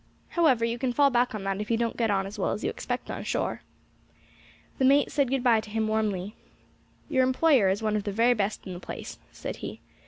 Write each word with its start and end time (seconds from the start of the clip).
However, 0.29 0.65
you 0.65 0.79
can 0.79 0.93
fall 0.93 1.11
back 1.11 1.35
on 1.35 1.43
that 1.43 1.61
if 1.61 1.69
you 1.69 1.77
don't 1.77 1.95
get 1.95 2.09
on 2.09 2.25
as 2.25 2.39
well 2.39 2.49
as 2.53 2.63
you 2.63 2.71
expect 2.71 3.11
on 3.11 3.23
shore." 3.23 3.61
The 4.79 4.83
mate 4.85 5.11
said 5.11 5.29
good 5.29 5.43
bye 5.43 5.61
to 5.61 5.69
him 5.69 5.87
warmly. 5.87 6.33
"Your 7.07 7.23
employer 7.23 7.69
is 7.69 7.83
one 7.83 7.95
of 7.95 8.05
the 8.05 8.11
very 8.11 8.33
best 8.33 8.65
in 8.65 8.73
the 8.73 8.79
place," 8.79 9.19
said 9.31 9.57
he. 9.57 9.79